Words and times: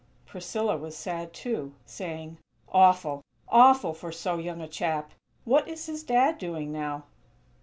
_"Priscilla 0.25 0.75
was 0.77 0.97
sad, 0.97 1.31
too, 1.31 1.75
saying: 1.85 2.37
"Awful! 2.69 3.21
Awful 3.49 3.93
for 3.93 4.11
so 4.11 4.39
young 4.39 4.59
a 4.59 4.67
chap. 4.67 5.11
What 5.45 5.67
is 5.67 5.85
his 5.85 6.01
Dad 6.01 6.39
doing 6.39 6.71
now?" 6.71 7.03